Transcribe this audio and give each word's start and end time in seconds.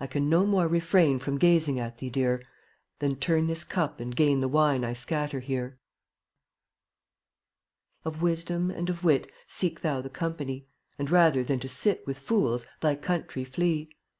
I 0.00 0.08
can 0.08 0.28
no 0.28 0.44
more 0.44 0.66
refrain 0.66 1.20
From 1.20 1.38
gazing 1.38 1.78
at 1.78 1.98
thee, 1.98 2.10
Dear, 2.10 2.42
Than 2.98 3.14
turn 3.14 3.46
this 3.46 3.62
cup 3.62 4.00
and 4.00 4.16
gain 4.16 4.40
The 4.40 4.48
wine 4.48 4.82
I 4.82 4.92
scatter 4.92 5.38
here. 5.38 5.78
22 8.02 8.08
Of 8.08 8.20
Wisdom 8.20 8.70
and 8.72 8.90
of 8.90 9.04
Wit 9.04 9.30
Seek 9.46 9.82
thou 9.82 10.00
the 10.00 10.10
company, 10.10 10.66
And 10.98 11.08
rather 11.08 11.44
than 11.44 11.60
to 11.60 11.68
sit 11.68 12.04
With 12.08 12.18
fools, 12.18 12.66
thy 12.80 12.96
country 12.96 13.44
flee. 13.44 13.88